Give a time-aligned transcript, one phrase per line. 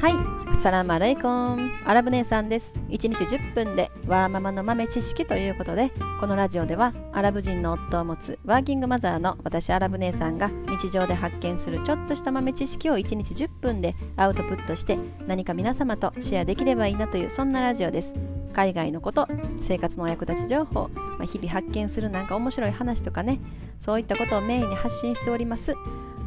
[0.00, 1.72] はい、サラマレイコン。
[1.84, 2.78] アラブ姉さんです。
[2.88, 5.90] 1日10分でワーママの豆知識ということで、
[6.20, 18.14] このラジオではアラブ人の夫を持つワーキングマザーの私アラブ姉さんが日常で発見するちょっとした豆知識を1日10分でアウトプットして何か皆様とシェアできればいいなというそんなラジオです。
[18.52, 19.26] 海外のこと、
[19.58, 23.40] 生活のお役立ち情報、まあ、日々発見するなんか面白い話とかね、
[23.80, 25.74] そういったことをメインに発信しております。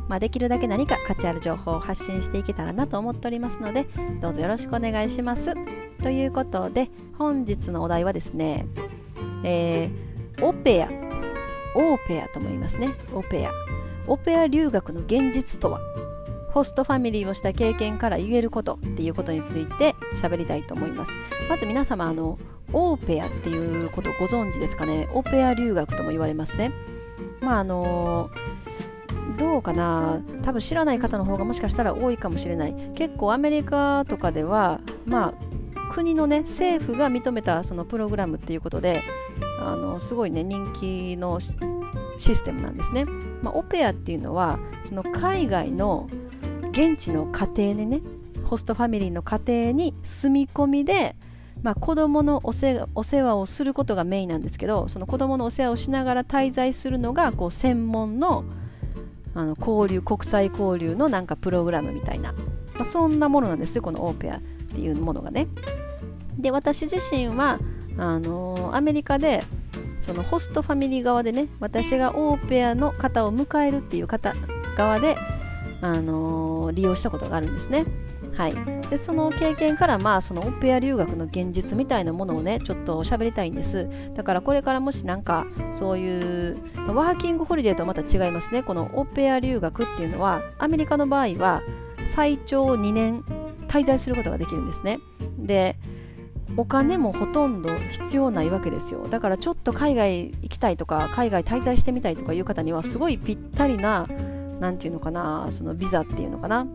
[0.07, 3.87] まあ、できるだけ何か価値ある情報を発信していけたらなと思っておりますので
[4.19, 5.53] どうぞよろしくお願いします。
[6.01, 8.65] ということで本日のお題はですね、
[9.43, 10.11] えー
[10.43, 10.89] オペア。
[11.75, 12.89] オペアとも言いますね。
[13.13, 13.51] オペア。
[14.07, 15.79] オペア留学の現実とは？
[16.49, 21.11] ホストファミリーをした経験から言えることっていうことについて喋りたいと思います。
[21.47, 22.39] まず皆様あの
[22.73, 25.07] オーペアっていうことをご存知ですかね？
[25.13, 26.71] オペア留学とも言われますね。
[27.39, 28.31] まああの
[29.41, 30.21] どうかな。
[30.43, 32.75] 多分知らない方の方がもしかしたら多いかもしれない。
[32.93, 39.01] 結構アメリカとかではまあ国のね政府が認めたそのプログラムっていうことで
[39.59, 41.39] あのすごいね人気の
[42.17, 43.05] システムなんですね、
[43.41, 46.07] まあ、オペアっていうのはその海外の
[46.71, 48.01] 現地の家庭にね
[48.45, 51.15] ホストファミリーの家庭に住み込みで
[51.63, 58.45] まあ、子供のお世お世話をすることがメインなんですけどその子供のお世話をしながら滞在するのがこう専門の
[59.33, 64.39] あの交流国際交流のなんかプログラムみたいな、まあ、そんなものなんですよこのオーペアっ
[64.73, 65.47] ていうものがね。
[66.37, 67.59] で私自身は
[67.97, 69.43] あのアメリカで
[69.99, 74.33] そのホストファミリー側でね私がオーペアの方を迎えるっていう方
[74.75, 75.15] 側で
[75.81, 77.85] あの利用したことがあるんですね。
[78.33, 78.55] はい、
[78.89, 83.89] でその経験から、まあ、そのオペア留学の現実みたいなものをねちょっと喋りたいんです。
[84.15, 86.57] だからこれからもしなんかそういう
[86.87, 88.63] ワーキングホリデーとはまた違いますね。
[88.63, 91.61] このオペア留学っていうのはアメリカの場合は
[92.05, 93.23] 最長2年
[93.67, 94.99] 滞在することができるんですね。
[95.37, 95.77] で
[96.57, 99.07] お金もほとんど必要ないわけですよ。
[99.09, 104.07] だからちょっと海外行きたいとか海外滞在してみたいとかいう方にはすごいぴったりな
[104.59, 106.67] 何て言うのかなそのビザっていうのかな。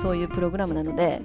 [0.00, 1.22] そういうプログラムなので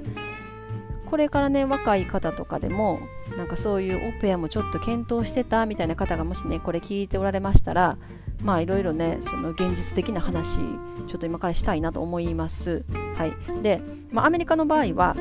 [1.06, 3.00] これからね若い方とかでも
[3.38, 7.97] なんかそういうオペアもちょっと検討してたみたいな方がもしねこれ聞いておられましたら
[8.44, 10.59] まあいろいろねその現実的な話
[11.07, 12.84] ちょっと今からしたいなと思います。
[13.18, 13.62] はい。
[13.63, 13.81] で、
[14.12, 15.16] まあ、アメリカの場合は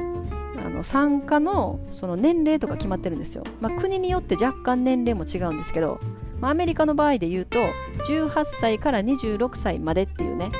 [0.64, 5.98] あの参加のその年齢とか決まってるんですよ、まあ、国によって若干年齢も違うんですけど、
[6.40, 7.58] まあ、アメリカの場合で言うと
[8.06, 10.50] 18歳から26歳までっていうね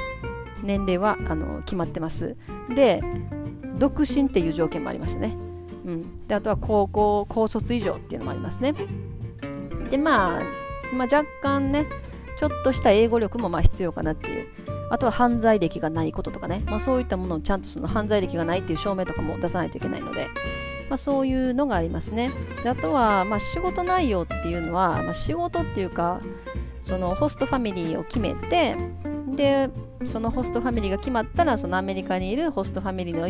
[0.69, 2.37] 年齢はあの決まってます。
[2.75, 3.03] で
[3.79, 5.37] 独身っていう条件もありますね、
[5.87, 8.75] うん、であとは高校高卒以上っていうのもありますね。
[9.91, 10.43] で、まあ、
[10.95, 11.87] まあ若干ね
[12.39, 14.47] ちょっとした英語力もまあ必要かなっていう。
[14.91, 20.29] あとは犯罪歴がないこととかね、まあ、そういったものをちゃんとその犯罪歴がないっていう証明とかも出さないといけないので、
[20.89, 22.31] まあ、そういうのがありますね。
[22.63, 26.23] であとはまあ仕事内容っていうのは、まあ、仕事っていうか
[26.81, 28.77] そのホストファミリーを決めて
[29.39, 29.71] で
[30.05, 33.29] そのホストファミリーが決まったらそのアメリカにいるホストファミリーの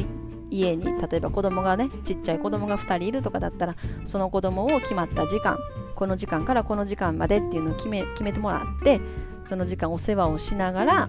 [0.51, 3.77] 家に例えば子供がねちっちゃい子供が2人いるとかだったら
[4.07, 5.59] その子供を決まった時間
[5.95, 9.03] この時間からこの時間までっていうのを決め決めてもらって
[9.45, 11.09] その時間お世話をしながら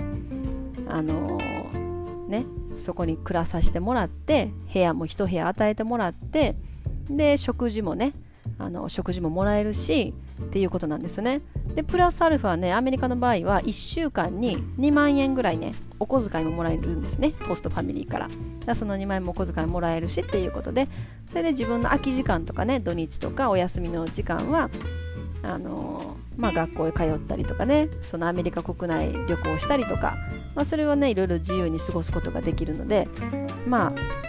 [0.89, 2.45] あのー、ね
[2.75, 6.57] そこに暮らさせてもらって部屋も1部屋与えてもらって
[7.09, 8.11] で食事もね
[8.57, 11.41] あの食事ももらえるしっていうことなんですよね。
[11.75, 18.27] でプラスアルファねアメリカの場合は1週間に2万円ぐらいねお小遣いももらえるんですねホストファミリーか
[18.65, 20.87] らその2万円もお小遣いもらえるしっていうことで
[21.27, 24.69] それで自分の空き時間とかね土日とかお休みの時間は
[25.41, 30.17] あのー、まあ、学校へ通ったりとかねそのアメリカ国内旅行したりとか、
[30.53, 33.07] まあ、それはねいろいろ自由に過ごすことができるので
[33.65, 34.28] まあ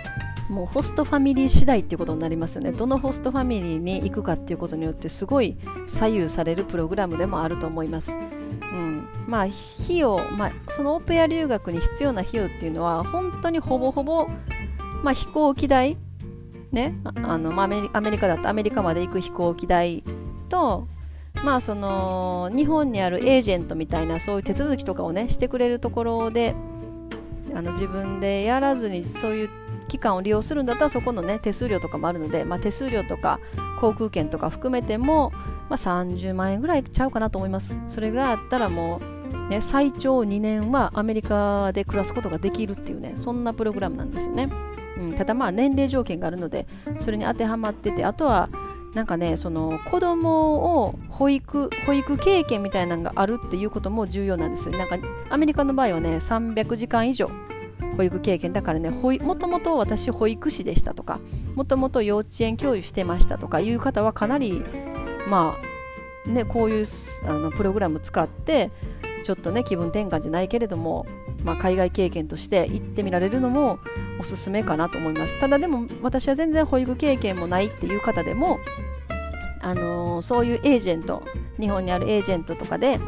[0.50, 5.56] もうホストファミリー次第っていうことになりますよねどのホストファミリーに行くかっていうことによってすごい
[5.86, 8.18] 左右されるプログラムでもあると思います。
[8.18, 14.28] うん、まあ費用、まあ、そのオペア留学に必要な費用っていうのは本当にほぼほぼ、
[15.02, 15.96] まあ、飛行機代
[16.72, 20.02] ねあの、まあ、アメリカだとアメリカまで行く飛行機代
[20.48, 20.88] と
[21.44, 26.54] まあその日本にあるエージェントみたいなそういう手続きとかをねしてくれるところで
[27.54, 29.50] あの自分でやらずにそういう
[29.90, 33.40] 期間を利用するんだったらそこのね手数料とかもあるので、まあ、手数料とか
[33.80, 35.32] 航空券とか含めても、
[35.68, 37.76] まあ、30万円ぐらいちゃうかなと思います。
[37.88, 39.00] それぐらいあったらも
[39.48, 44.48] う、ね、最長2年はアメリカで暮らすことができるっていうねそんなプログラムなんですよね、
[44.96, 46.68] うん、ただまあ年齢条件があるので
[47.00, 48.48] それに当てはまっててあとは
[48.94, 54.98] なんかねその子供を保育保育経験みたいなのがあるっていうことも重要なんですなんか
[55.30, 57.30] アメリカの場合はね300時間以上
[58.00, 61.20] 保育経験だからねもともと私保育士でしたとか
[61.54, 64.62] もともと幼稚園教諭してましたとかいう方はかなり
[65.28, 65.58] ま
[66.26, 66.86] あねこういう
[67.24, 68.70] あのプログラム使って
[69.24, 71.04] ちょっとね気分転換じゃないけれども、
[71.44, 73.78] まあ、海外経験として行ってみられるのも
[74.18, 75.38] おすすめかなと思います。
[75.38, 78.58] ただでも私は全然保育経験もないっていう方でも
[79.60, 81.22] あのー、そういうエージェント
[81.58, 82.98] 日本にあるエージェントとかで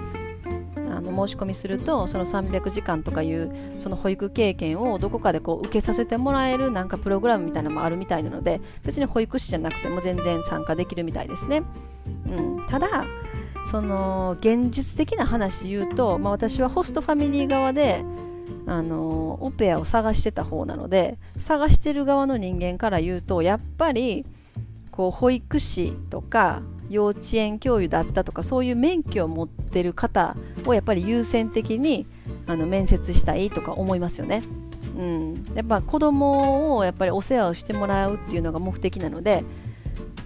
[1.03, 11.63] の申し込みするとその300時間とかいうその保育経験をどこかでこう受けさせてもらえるなんかプログラムみたいなのもあるみたいなので別に保育士じゃなくても全然参加できるみたいですね、
[12.27, 13.05] うん、ただ
[13.71, 18.05] その現実的な話言うと、まあ、私はホストファミリー側で
[18.67, 24.25] あのオペアを探してた方なので探してる側の人間から言うとやっぱり
[24.91, 26.63] こう保育士とか
[26.93, 30.37] 幼稚園教諭だったとかそういう免許を持ってる方
[30.67, 32.07] をやっぱり優先的に
[32.47, 34.43] あの面接したいとか思いますよね。
[34.97, 39.43] うん、やっぱ子供をやっぱりお世話をしてもらうっていうのが目的なので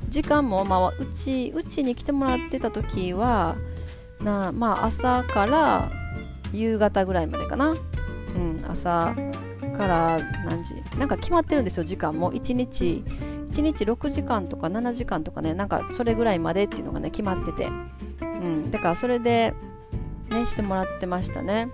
[0.08, 3.56] 時間も、まあ、うちうちに来てもらってた時は
[4.20, 5.90] な、まあ、朝から
[6.52, 7.76] 夕方ぐらいまでかな、
[8.34, 9.14] うん、朝
[9.76, 10.74] から何時。
[10.98, 12.32] なんか決まってるんですよ時間も。
[12.32, 13.04] 1日
[13.56, 17.68] 1日6時間とか7時間とかねなんかそれぐらいまでっていうのがね決まってて、
[18.20, 19.54] うん、だからそれで
[20.28, 21.68] ねしてもらってましたね。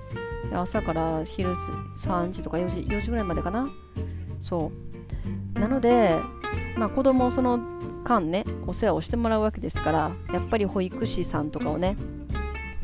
[0.52, 3.68] 朝から昼3時とか4時 ,4 時ぐらいまでかな。
[4.40, 4.70] そ
[5.56, 5.58] う。
[5.58, 6.18] なので
[6.76, 7.58] まあ子供をその
[8.04, 11.96] 間ねお世話をしてもらうわけですからやっぱり保育士さんとかをね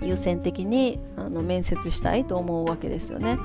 [0.03, 3.39] 優先的にあの面接したいと思うわけですよね。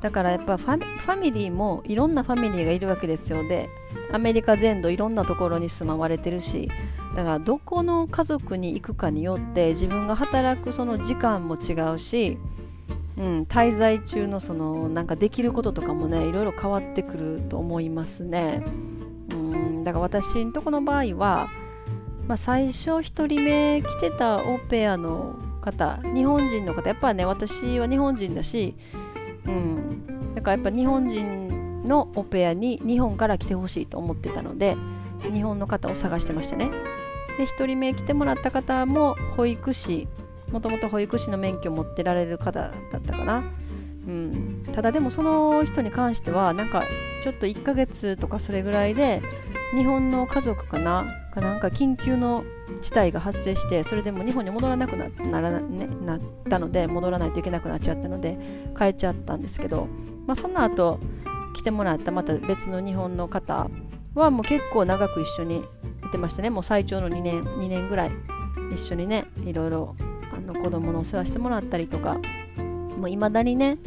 [0.00, 3.68] だからやっぱファミリーもいろんなファミリーがいるわけですよで
[4.12, 6.70] アメリカ全土いろんなところに住まわれてるし
[7.16, 12.38] だからどこの家族に行くかによって自分が働くその時間も違うし、
[13.16, 18.64] うん、滞在中のそのなんかできることとかもねいろいろ変わってくると思いますね。
[19.32, 21.50] うんだから私んとこの場合は、
[22.26, 28.74] まあ、最初1人目来てたオペアの方日本人の方やっぱね私は日本人だし
[29.48, 34.76] うん、だからやっぱ日本人のオペアに日本から来てほしいと思ってたので
[35.32, 36.70] 日本の方を探してましたね。
[37.38, 40.08] で1人目来てもらった方も保育士
[40.50, 43.44] もともと保育士の免許を持ってられる方だったかな、
[44.06, 46.82] うん、ただでもその人に関してはなんか
[47.22, 49.22] ちょっと1ヶ月とかそれぐらいで
[49.76, 51.06] 日本の家族かな
[51.40, 52.44] なんか緊急の
[52.80, 58.38] 事態が発生してそれでも日本に戻らなくななら、ね、なったので戻らないといけなくなっちゃったので
[58.76, 59.88] 帰っちゃったんですけど、
[60.26, 61.00] まあ、その後
[61.54, 63.68] 来てもらったまた別の日本の方
[64.14, 65.64] はもう結構長く一緒に
[66.06, 66.50] いてましたね。
[66.50, 68.12] もう最長の2年2年ぐらい
[68.72, 69.96] 一緒にねいろいろ
[70.36, 72.18] あの子供のお世話してもらったりとか
[73.06, 73.78] いまだにね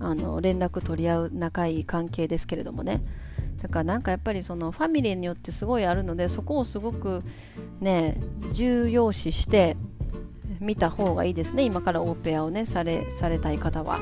[0.00, 3.02] あの連絡取り合う仲いい関係ですけれどもね。
[3.62, 7.22] だからなんかやっぱりそのファミリーによってすごいあるのでそこをすごく
[7.80, 8.20] ね
[8.52, 9.76] 重要視して
[10.60, 13.98] 見た方がいいですね今からオーペアをねされされたい方は。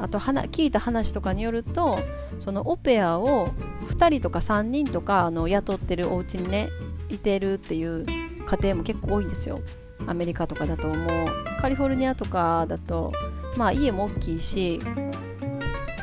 [0.00, 1.98] あと聞いた話とかによると
[2.38, 3.48] そのオペアを
[3.88, 6.68] 2人とか3人とかあの雇ってるお家にね
[7.08, 8.06] いてるっていう
[8.46, 9.58] 家庭も結構多いんですよ。
[10.06, 11.26] アメリカとかだともう
[11.60, 13.12] カリフォルニアとかだと
[13.56, 14.80] まあ家も大きいし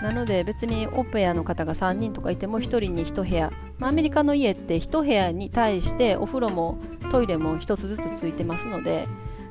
[0.02, 6.78] なので別にオペアの方が3人とかいても1人に1部屋、まあ、アメリカの家って1部屋に対してお風呂も
[7.12, 9.08] トイレも1つずつついてますので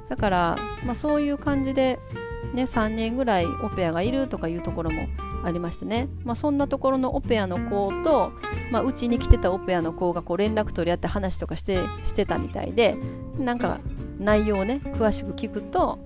[0.09, 1.99] だから、まあ、そういう感じで、
[2.53, 5.09] ね、3人ぐらいオペアがいるとかいうところも
[5.45, 8.33] ありましてね、まあ、そんなところのオペアの子と
[8.85, 12.97] うち、に来てたオペアの子がこう連絡取り合って話とかしてしてたみたいで
[13.39, 13.79] なんか
[14.19, 15.99] 内容をね詳しく聞くと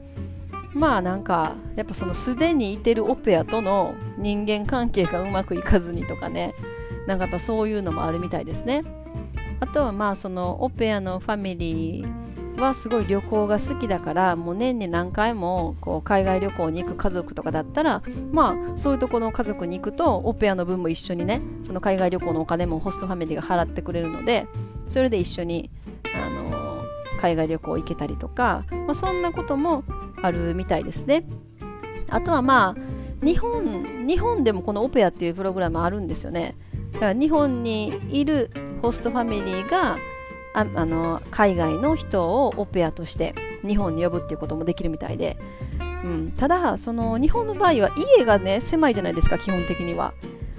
[0.74, 6.54] まあなんかやっぱそのすでにいてるオペアとの人間関係がうまくいかずにとかね。
[7.08, 8.84] なんかやっぱそういうのもあるみたいですね。
[9.60, 24.46] あとはまあそのオペアのファミリーはすごい旅行が好きだからもう年に何回もこう海外旅行に行く家族とかだったらまあそういうとこの家族に行くとオペアの分も一緒にねその海外旅行のお金もホストファミリーが払ってくれるので
[24.86, 25.70] それで一緒に
[26.14, 26.84] あの
[27.20, 29.84] 海外旅行行けたりとか、まあ、そんなことも
[30.22, 31.24] あるみたいですね。
[32.08, 36.56] あとはまあ日本日本でもこのオペアっていうプログラムあるんですよね。
[36.92, 38.50] だから日本にいる
[38.82, 39.96] ホストファミリーが
[40.54, 43.34] ああの海外の人をオペアとして
[43.66, 45.36] 日本に呼ぶっていうこともできるみたいで、
[46.04, 50.14] うん、ただその日本の場合は家がね狭いじゃないですか基本的には。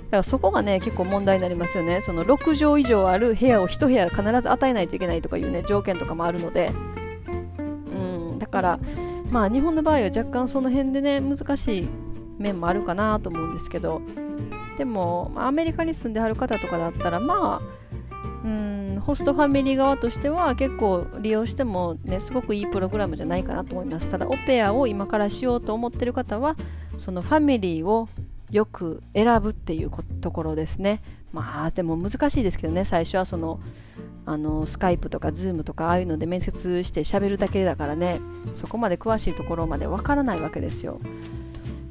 [0.10, 2.02] だからそこがね結構問題になりますよね。
[2.02, 6.72] その6畳以上ある部屋を1部屋必ず与えないといけないとかいうね条件とかもあるので、
[7.68, 7.72] う
[8.34, 8.80] ん、だから
[9.30, 11.88] まあ日本の場合は若干その辺でね難しい
[12.38, 14.02] 面もあるかなと思うんですけど
[14.78, 17.80] でもアメリカに住んではる方とかだったらまあ
[18.44, 24.08] うんホストファミリー側としては結構利用してもねすごくいいプログラムじゃないかなと思います。
[24.08, 26.56] ただオペアを今からしようと思ってる方は
[26.98, 28.08] そのファミリーを
[28.52, 31.02] よく選ぶっていうところですね。
[31.34, 33.60] まあでも難しいですけどね最初はその
[34.30, 38.22] あのスカイプとかズームとかああいうので面接して喋るだけだからね
[38.54, 41.00] そこまで詳しいところまでわからないわけですよ。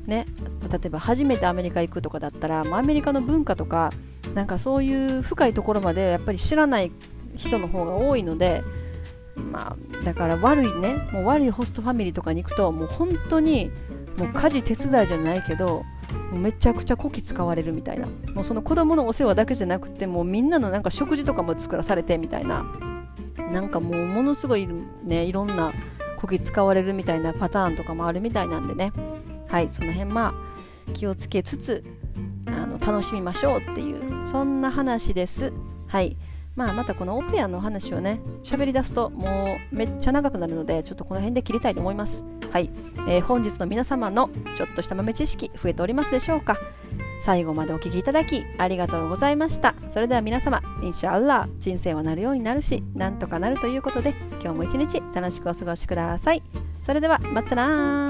[0.07, 0.25] ね
[0.71, 3.91] 例えば初めてアメリカ行くとかだったら、まあ、アメリカの文化とか
[4.35, 6.93] なんかそういう深いところまでやっぱり知らない
[7.35, 8.63] 人の方が多いので、
[9.51, 13.73] まあ、だから悪いねもう悪いホストファミリーとかに行くともう本当に
[14.17, 15.85] もう家事手伝いじゃないけど
[16.31, 18.07] もうめちゃくちゃこき使われるみたいな。
[18.35, 22.65] もうその子供のお世話だけじゃなくてもうみんなのなんか食事とかも作らされてみたいな。
[23.53, 24.69] なんかもうものすごい
[25.05, 25.73] ねいろんな
[26.21, 28.93] こき使われるみたいなパターンとかもあるみたいなんでね。
[29.49, 30.35] はいその辺ま
[30.89, 31.85] あ気をつけつつ
[32.47, 35.53] あの楽しみましょうっていうそんな話です。
[35.87, 36.17] はい。
[36.57, 42.25] まあまたこのオペアの話をね喋り出すともうめっちゃ長くなるのでちょっとこの辺で切りたいと思います。
[42.51, 42.71] はい、
[43.09, 46.57] えー、本日の皆様のちょっとした豆知識増えておりますでしょうか？
[47.21, 49.75] 最後までお聴きいただきありがとうございました。
[49.93, 56.43] それでは皆様インシャアラー人生はなるようになるしなんとかなるということで今日も一日楽しくお過ごしください。
[56.83, 58.08] それではまたなー。